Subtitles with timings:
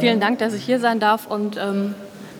[0.00, 1.94] Vielen Dank, dass ich hier sein darf und ähm,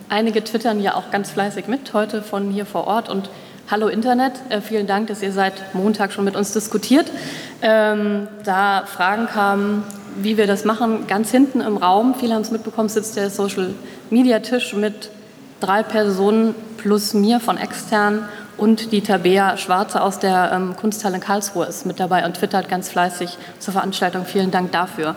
[0.08, 3.30] einige twittern ja auch ganz fleißig mit heute von hier vor Ort und
[3.70, 7.10] Hallo Internet, äh, vielen Dank, dass ihr seit Montag schon mit uns diskutiert.
[7.60, 9.84] Ähm, da Fragen kamen,
[10.16, 13.74] wie wir das machen, ganz hinten im Raum, viele haben es mitbekommen, sitzt der Social
[14.08, 15.10] Media Tisch mit
[15.60, 21.20] drei Personen plus mir von extern und die Tabea Schwarze aus der ähm, Kunsthalle in
[21.20, 24.24] Karlsruhe ist mit dabei und twittert ganz fleißig zur Veranstaltung.
[24.24, 25.14] Vielen Dank dafür.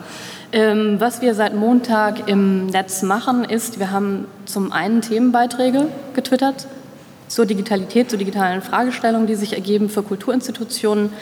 [0.54, 6.68] Ähm, was wir seit Montag im Netz machen, ist, wir haben zum einen Themenbeiträge getwittert
[7.28, 11.14] zur Digitalität, zu digitalen Fragestellungen, die sich ergeben für Kulturinstitutionen.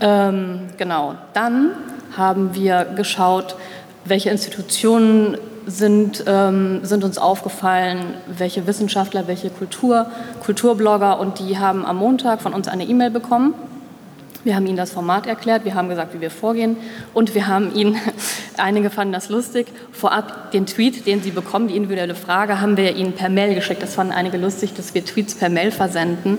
[0.00, 1.14] Ähm, genau.
[1.32, 1.70] Dann
[2.16, 3.54] haben wir geschaut,
[4.04, 10.06] welche Institutionen sind, ähm, sind uns aufgefallen, welche Wissenschaftler, welche Kultur,
[10.44, 13.54] Kulturblogger und die haben am Montag von uns eine E-Mail bekommen
[14.44, 16.76] wir haben ihnen das Format erklärt, wir haben gesagt, wie wir vorgehen
[17.14, 17.96] und wir haben ihnen,
[18.56, 22.96] einige fanden das lustig, vorab den Tweet, den sie bekommen, die individuelle Frage, haben wir
[22.96, 23.82] ihnen per Mail geschickt.
[23.82, 26.38] Das fanden einige lustig, dass wir Tweets per Mail versenden.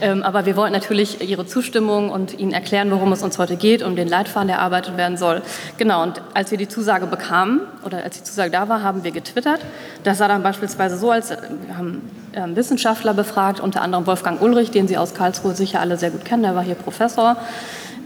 [0.00, 3.82] Ähm, aber wir wollten natürlich Ihre Zustimmung und Ihnen erklären, worum es uns heute geht,
[3.82, 5.42] um den Leitfaden, der erarbeitet werden soll.
[5.76, 9.10] Genau, und als wir die Zusage bekamen, oder als die Zusage da war, haben wir
[9.10, 9.60] getwittert.
[10.04, 14.70] Das sah dann beispielsweise so, als wir haben ähm, Wissenschaftler befragt, unter anderem Wolfgang Ulrich,
[14.70, 17.36] den Sie aus Karlsruhe sicher alle sehr gut kennen, der war hier Professor.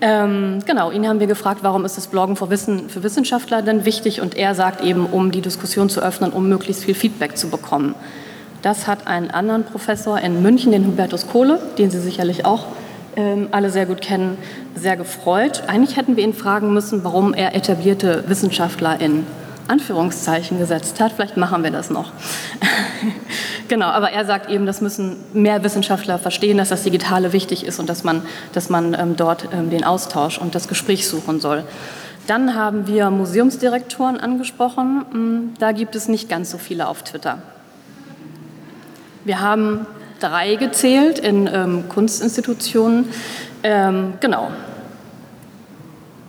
[0.01, 3.85] Ähm, genau, ihn haben wir gefragt, warum ist das Bloggen für, Wissen, für Wissenschaftler denn
[3.85, 4.21] wichtig?
[4.21, 7.95] Und er sagt eben, um die Diskussion zu öffnen, um möglichst viel Feedback zu bekommen.
[8.65, 12.65] Das hat einen anderen Professor in München, den Hubertus Kohle, den Sie sicherlich auch
[13.15, 14.39] ähm, alle sehr gut kennen,
[14.75, 15.65] sehr gefreut.
[15.67, 19.27] Eigentlich hätten wir ihn fragen müssen, warum er etablierte Wissenschaftler in
[19.69, 21.13] Anführungszeichen gesetzt hat.
[21.13, 22.13] Vielleicht machen wir das noch.
[23.69, 27.79] genau, aber er sagt eben, das müssen mehr Wissenschaftler verstehen, dass das Digitale wichtig ist
[27.79, 28.23] und dass man,
[28.55, 31.65] dass man ähm, dort ähm, den Austausch und das Gespräch suchen soll.
[32.29, 35.05] Dann haben wir Museumsdirektoren angesprochen.
[35.11, 37.43] Hm, da gibt es nicht ganz so viele auf Twitter.
[39.25, 39.87] Wir haben
[40.21, 43.09] drei gezählt in ähm, Kunstinstitutionen.
[43.63, 44.51] Ähm, genau.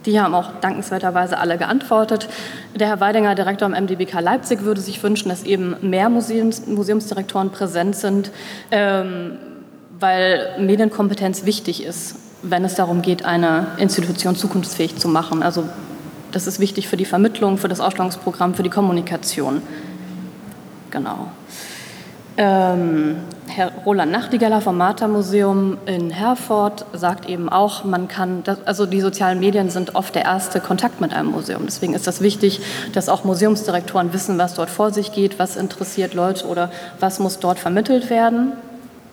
[0.06, 2.30] Die haben auch dankenswerterweise alle geantwortet.
[2.76, 7.50] Der Herr Weidinger, Direktor am MDBK Leipzig, würde sich wünschen, dass eben mehr Museums, Museumsdirektoren
[7.50, 8.32] präsent sind,
[8.72, 9.38] ähm,
[10.00, 15.42] weil Medienkompetenz wichtig ist, wenn es darum geht, eine Institution zukunftsfähig zu machen.
[15.42, 15.68] Also
[16.32, 19.62] das ist wichtig für die Vermittlung, für das Ausstellungsprogramm, für die Kommunikation.
[20.92, 21.32] Genau.
[22.38, 28.58] Ähm, Herr Roland Nachtigaller vom Martha Museum in Herford sagt eben auch, man kann, das,
[28.66, 31.62] also die sozialen Medien sind oft der erste Kontakt mit einem Museum.
[31.66, 32.60] Deswegen ist das wichtig,
[32.92, 36.70] dass auch Museumsdirektoren wissen, was dort vor sich geht, was interessiert Leute oder
[37.00, 38.54] was muss dort vermittelt werden.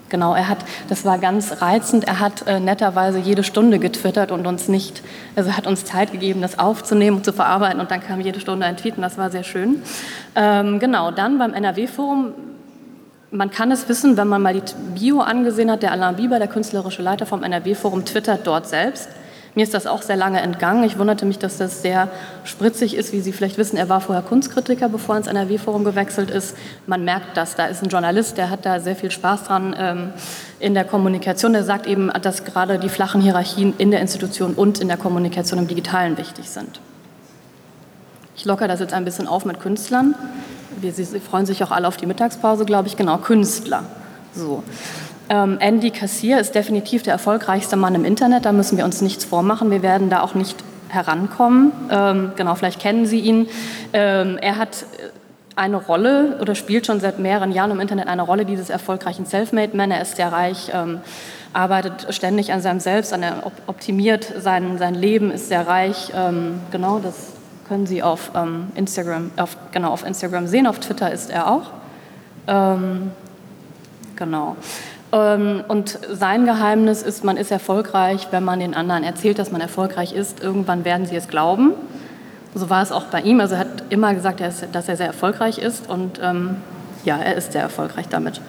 [0.08, 2.04] Genau, er hat, das war ganz reizend.
[2.04, 5.02] Er hat äh, netterweise jede Stunde getwittert und uns nicht,
[5.36, 7.80] also hat uns Zeit gegeben, das aufzunehmen und zu verarbeiten.
[7.80, 9.82] Und dann kam jede Stunde ein Tweet und das war sehr schön.
[10.34, 12.32] Ähm, genau, dann beim NRW-Forum
[13.32, 14.62] man kann es wissen, wenn man mal die
[14.94, 15.82] Bio angesehen hat.
[15.82, 19.08] Der Alain Bieber, der künstlerische Leiter vom NRW-Forum, twittert dort selbst.
[19.54, 20.84] Mir ist das auch sehr lange entgangen.
[20.84, 22.08] Ich wunderte mich, dass das sehr
[22.44, 23.12] spritzig ist.
[23.12, 26.56] Wie Sie vielleicht wissen, er war vorher Kunstkritiker, bevor er ins NRW-Forum gewechselt ist.
[26.86, 27.54] Man merkt das.
[27.54, 30.12] Da ist ein Journalist, der hat da sehr viel Spaß dran ähm,
[30.58, 31.54] in der Kommunikation.
[31.54, 35.58] Der sagt eben, dass gerade die flachen Hierarchien in der Institution und in der Kommunikation
[35.58, 36.80] im Digitalen wichtig sind.
[38.36, 40.14] Ich lockere das jetzt ein bisschen auf mit Künstlern
[40.82, 43.84] wir, Sie freuen sich auch alle auf die Mittagspause, glaube ich, genau, Künstler.
[44.34, 44.62] So.
[45.28, 49.24] Ähm, Andy Kassier ist definitiv der erfolgreichste Mann im Internet, da müssen wir uns nichts
[49.24, 49.70] vormachen.
[49.70, 50.56] Wir werden da auch nicht
[50.88, 51.72] herankommen.
[51.90, 53.48] Ähm, genau, vielleicht kennen Sie ihn.
[53.92, 54.84] Ähm, er hat
[55.54, 59.90] eine Rolle oder spielt schon seit mehreren Jahren im Internet eine Rolle dieses erfolgreichen Selfmade-Man.
[59.90, 61.00] Er ist sehr reich, ähm,
[61.52, 66.12] arbeitet ständig an seinem Selbst, an er optimiert sein, sein Leben, ist sehr reich.
[66.14, 67.32] Ähm, genau, das
[67.68, 70.66] können Sie auf ähm, Instagram, auf, genau auf Instagram sehen.
[70.66, 71.70] Auf Twitter ist er auch.
[72.46, 73.10] Ähm,
[74.16, 74.56] genau.
[75.12, 79.60] Ähm, und sein Geheimnis ist, man ist erfolgreich, wenn man den anderen erzählt, dass man
[79.60, 80.42] erfolgreich ist.
[80.42, 81.72] Irgendwann werden sie es glauben.
[82.54, 83.40] So war es auch bei ihm.
[83.40, 86.56] Also er hat immer gesagt, dass er sehr erfolgreich ist und ähm,
[87.04, 88.40] ja, er ist sehr erfolgreich damit.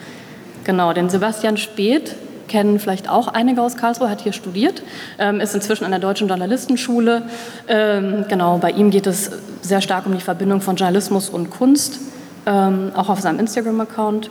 [0.64, 2.16] Genau, den Sebastian Speth,
[2.48, 4.84] kennen vielleicht auch einige aus Karlsruhe, hat hier studiert,
[5.20, 7.24] ähm, ist inzwischen an der Deutschen Journalistenschule.
[7.68, 9.32] Ähm, genau, bei ihm geht es
[9.62, 12.00] sehr stark um die Verbindung von Journalismus und Kunst,
[12.46, 14.30] ähm, auch auf seinem Instagram-Account.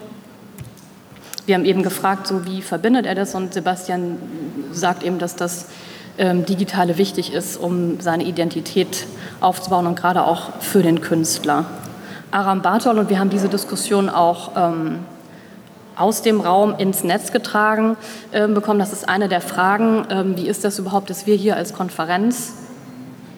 [1.47, 4.19] Wir haben eben gefragt, so wie verbindet er das und Sebastian
[4.73, 5.67] sagt eben, dass das
[6.19, 9.07] Digitale wichtig ist, um seine Identität
[9.41, 11.65] aufzubauen und gerade auch für den Künstler.
[12.33, 15.01] Aram Bartol und wir haben diese Diskussion auch ähm,
[15.97, 17.97] aus dem Raum ins Netz getragen
[18.33, 18.79] äh, bekommen.
[18.79, 20.07] Das ist eine der Fragen.
[20.11, 22.55] Ähm, wie ist das überhaupt, dass wir hier als Konferenz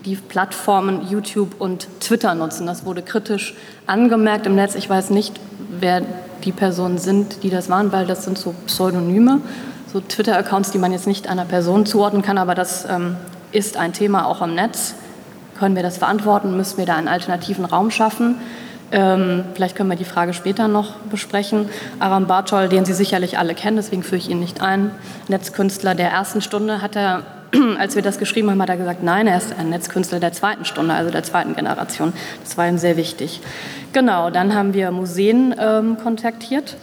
[0.04, 2.66] die Plattformen YouTube und Twitter nutzen.
[2.66, 3.54] Das wurde kritisch
[3.86, 4.74] angemerkt im Netz.
[4.74, 5.40] Ich weiß nicht,
[5.80, 6.02] wer
[6.44, 9.40] die Personen sind, die das waren, weil das sind so Pseudonyme,
[9.92, 13.16] so Twitter-Accounts, die man jetzt nicht einer Person zuordnen kann, aber das ähm,
[13.52, 14.94] ist ein Thema auch im Netz.
[15.58, 16.56] Können wir das verantworten?
[16.56, 18.36] Müssen wir da einen alternativen Raum schaffen?
[18.92, 21.68] Ähm, vielleicht können wir die Frage später noch besprechen.
[21.98, 24.90] Aram Bartol, den Sie sicherlich alle kennen, deswegen führe ich ihn nicht ein.
[25.28, 27.22] Netzkünstler der ersten Stunde hat er,
[27.78, 30.64] als wir das geschrieben haben, hat er gesagt, nein, er ist ein Netzkünstler der zweiten
[30.64, 32.12] Stunde, also der zweiten Generation.
[32.42, 33.40] Das war ihm sehr wichtig.
[33.92, 36.76] Genau, dann haben wir Museen ähm, kontaktiert.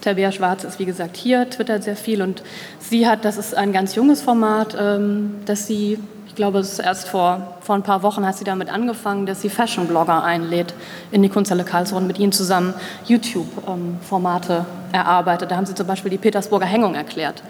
[0.00, 2.42] Tabea Schwarz ist wie gesagt hier, twittert sehr viel und
[2.78, 5.98] sie hat, das ist ein ganz junges Format, ähm, das sie
[6.38, 9.50] glaube, es ist erst vor, vor ein paar Wochen hat sie damit angefangen, dass sie
[9.50, 10.72] Fashion-Blogger einlädt
[11.10, 12.74] in die Kunsthalle Karlsruhe und mit ihnen zusammen
[13.06, 15.50] YouTube-Formate erarbeitet.
[15.50, 17.42] Da haben sie zum Beispiel die Petersburger Hängung erklärt.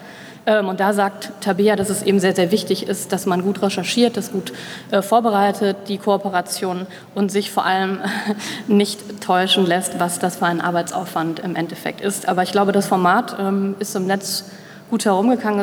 [0.46, 3.61] Ähm, und da sagt Tabea, dass es eben sehr, sehr wichtig ist, dass man gut
[3.61, 4.55] recherchiert, das gut
[4.91, 7.99] äh, vorbereitet, die Kooperation und sich vor allem
[8.69, 12.26] nicht täuschen lässt, was das für ein Arbeitsaufwand im Endeffekt ist.
[12.26, 14.44] Aber ich glaube, das Format ähm, ist im Netz
[14.88, 15.61] gut herumgegangen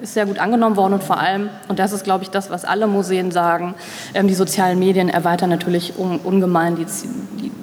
[0.00, 2.64] ist sehr gut angenommen worden und vor allem, und das ist, glaube ich, das, was
[2.64, 3.74] alle Museen sagen,
[4.14, 6.86] ähm, die sozialen Medien erweitern natürlich un ungemein die,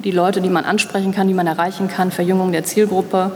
[0.04, 3.32] die, Leute, die man ansprechen kann, die man erreichen kann, Verjüngung der Zielgruppe.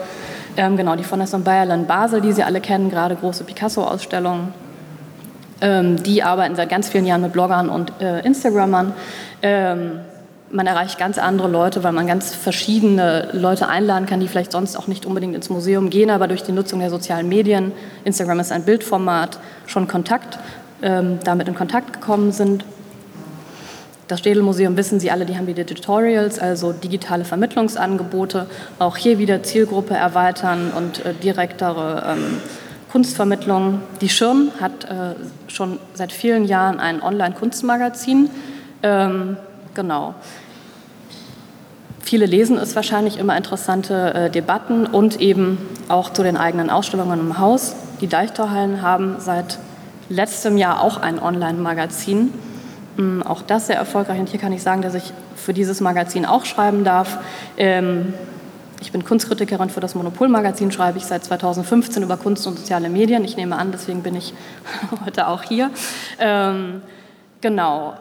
[0.56, 4.52] Ähm, genau, die Fondation Bayerland Basel, die Sie alle kennen, gerade große Picasso-Ausstellungen.
[5.60, 8.92] Ähm, die arbeiten seit ganz vielen Jahren mit Bloggern und äh, Instagrammern.
[10.50, 14.76] Man erreicht ganz andere Leute, weil man ganz verschiedene Leute einladen kann, die vielleicht sonst
[14.76, 17.72] auch nicht unbedingt ins Museum gehen, aber durch die Nutzung der sozialen Medien,
[18.04, 20.38] Instagram ist ein Bildformat, schon Kontakt,
[20.80, 22.64] ähm, damit in Kontakt gekommen sind.
[24.06, 28.46] Das Städelmuseum wissen Sie alle, die haben die Tutorials, also digitale Vermittlungsangebote,
[28.78, 32.40] auch hier wieder Zielgruppe erweitern und äh, direktere ähm,
[32.90, 33.82] Kunstvermittlung.
[34.00, 35.14] Die Schirn hat äh,
[35.48, 38.30] schon seit vielen Jahren ein Online-Kunstmagazin.
[38.82, 39.36] Ähm,
[39.74, 40.14] Genau.
[42.00, 47.20] Viele lesen es wahrscheinlich immer interessante äh, Debatten und eben auch zu den eigenen Ausstellungen
[47.20, 47.74] im Haus.
[48.00, 49.58] Die Deichtorhallen haben seit
[50.08, 52.32] letztem Jahr auch ein Online-Magazin.
[52.98, 54.18] Ähm, auch das sehr erfolgreich.
[54.18, 57.18] Und hier kann ich sagen, dass ich für dieses Magazin auch schreiben darf.
[57.56, 58.14] Ähm,
[58.80, 63.24] ich bin Kunstkritikerin für das Monopol-Magazin, schreibe ich seit 2015 über Kunst und soziale Medien.
[63.24, 64.32] Ich nehme an, deswegen bin ich
[65.04, 65.70] heute auch hier.
[66.18, 66.80] Ähm,
[67.40, 67.94] genau.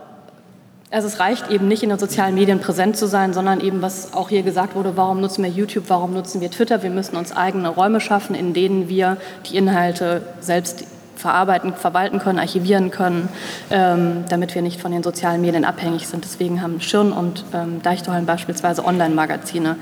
[0.90, 4.14] Also es reicht eben nicht, in den sozialen Medien präsent zu sein, sondern eben, was
[4.14, 6.82] auch hier gesagt wurde, warum nutzen wir YouTube, warum nutzen wir Twitter?
[6.82, 10.86] Wir müssen uns eigene Räume schaffen, in denen wir die Inhalte selbst
[11.18, 13.28] verarbeiten, verwalten können, archivieren können,
[13.70, 16.24] ähm, damit wir nicht von den sozialen Medien abhängig sind.
[16.24, 19.76] Deswegen haben Schirn und ähm, Deichtorhallen beispielsweise Online-Magazine.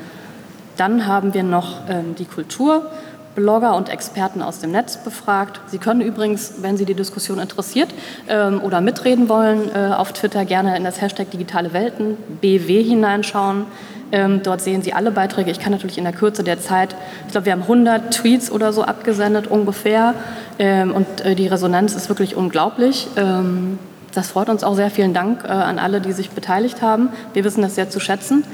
[0.76, 2.90] Dann haben wir noch ähm, die Kultur.
[3.36, 5.60] Blogger und Experten aus dem Netz befragt.
[5.68, 7.90] Sie können übrigens, wenn Sie die Diskussion interessiert
[8.28, 13.66] ähm, oder mitreden wollen, äh, auf Twitter gerne in das Hashtag Digitale Welten BW hineinschauen.
[14.12, 15.52] Ähm, dort sehen Sie alle Beiträge.
[15.52, 16.96] Ich kann natürlich in der Kürze der Zeit,
[17.26, 20.14] ich glaube, wir haben 100 Tweets oder so abgesendet ungefähr.
[20.58, 23.08] Ähm, und äh, die Resonanz ist wirklich unglaublich.
[23.18, 23.78] Ähm,
[24.14, 24.90] das freut uns auch sehr.
[24.90, 27.10] Vielen Dank äh, an alle, die sich beteiligt haben.
[27.34, 28.46] Wir wissen das sehr zu schätzen.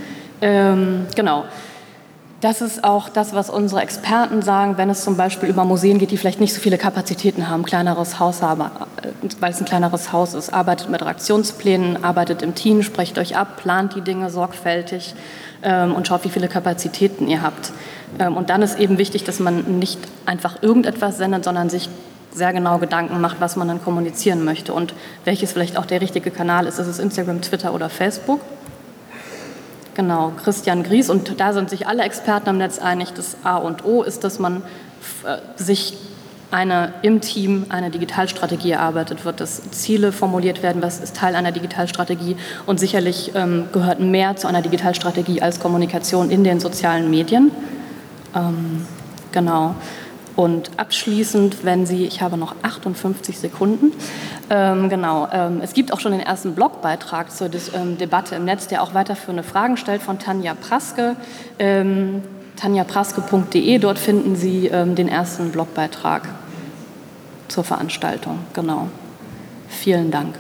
[0.41, 1.45] Ähm, genau.
[2.41, 6.09] Das ist auch das, was unsere Experten sagen, wenn es zum Beispiel über Museen geht,
[6.09, 10.11] die vielleicht nicht so viele Kapazitäten haben, kleineres Haus haben, äh, weil es ein kleineres
[10.11, 10.51] Haus ist.
[10.51, 15.13] Arbeitet mit Redaktionsplänen, arbeitet im Team, sprecht euch ab, plant die Dinge sorgfältig
[15.61, 17.73] ähm, und schaut, wie viele Kapazitäten ihr habt.
[18.17, 21.89] Ähm, und dann ist eben wichtig, dass man nicht einfach irgendetwas sendet, sondern sich
[22.33, 26.31] sehr genau Gedanken macht, was man dann kommunizieren möchte und welches vielleicht auch der richtige
[26.31, 26.79] Kanal ist.
[26.79, 28.41] Ist es Instagram, Twitter oder Facebook?
[29.93, 31.09] Genau, Christian Gries.
[31.09, 34.39] Und da sind sich alle Experten am Netz einig, das A und O ist, dass
[34.39, 34.63] man
[35.25, 35.97] äh, sich
[36.51, 41.51] eine, im Team eine Digitalstrategie erarbeitet wird, dass Ziele formuliert werden, was ist Teil einer
[41.51, 47.51] Digitalstrategie und sicherlich ähm, gehört mehr zu einer Digitalstrategie als Kommunikation in den sozialen Medien.
[48.35, 48.85] Ähm,
[49.31, 49.75] genau.
[50.41, 53.93] Und abschließend, wenn Sie, ich habe noch 58 Sekunden,
[54.49, 58.45] ähm, genau, ähm, es gibt auch schon den ersten Blogbeitrag zur Dis ähm, Debatte im
[58.45, 61.15] Netz, der auch weiterführende Fragen stellt von Tanja Praske.
[61.59, 62.23] Ähm,
[62.55, 66.27] tanjapraske.de, dort finden Sie ähm, den ersten Blogbeitrag
[67.47, 68.39] zur Veranstaltung.
[68.53, 68.87] Genau.
[69.69, 70.33] Vielen Dank.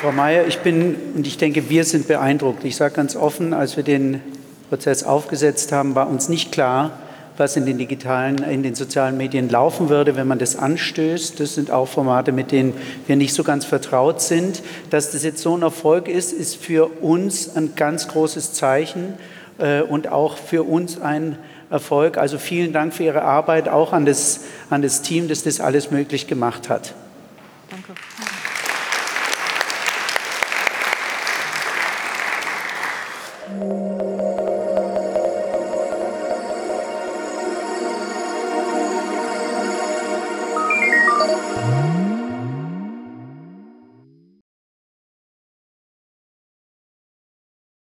[0.00, 2.64] Frau Mayer, ich bin und ich denke, wir sind beeindruckt.
[2.64, 4.20] Ich sage ganz offen, als wir den
[4.68, 6.98] Prozess aufgesetzt haben, war uns nicht klar,
[7.38, 11.40] was in den digitalen, in den sozialen Medien laufen würde, wenn man das anstößt.
[11.40, 12.74] Das sind auch Formate, mit denen
[13.06, 14.62] wir nicht so ganz vertraut sind.
[14.90, 19.14] Dass das jetzt so ein Erfolg ist, ist für uns ein ganz großes Zeichen
[19.56, 21.38] äh, und auch für uns ein
[21.70, 22.18] Erfolg.
[22.18, 25.90] Also vielen Dank für Ihre Arbeit, auch an das, an das Team, das das alles
[25.90, 26.92] möglich gemacht hat.